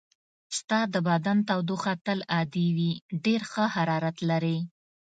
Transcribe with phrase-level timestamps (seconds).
[0.57, 2.91] ستا د بدن تودوخه تل عادي وي،
[3.25, 4.57] ډېر ښه حرارت لرې.